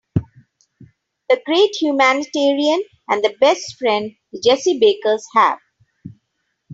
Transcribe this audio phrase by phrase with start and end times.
[1.31, 5.59] A great humanitarian and the best friend the Jessie Bakers have.